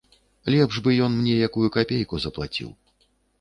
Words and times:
Лепш 0.53 0.79
бы 0.87 0.95
ён 1.07 1.11
мне 1.17 1.35
якую 1.49 1.67
капейку 1.77 2.15
заплаціў. 2.25 2.73